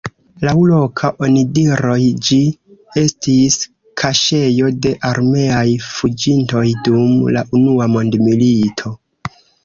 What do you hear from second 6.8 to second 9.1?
dum la unua mondmilito.